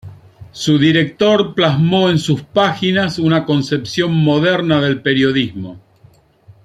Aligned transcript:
Su 0.51 0.79
director 0.79 1.53
plasmó 1.53 2.09
en 2.09 2.17
sus 2.17 2.41
páginas 2.41 3.19
una 3.19 3.45
concepción 3.45 4.11
moderna 4.15 4.81
del 4.81 5.03
periodismo. 5.03 5.79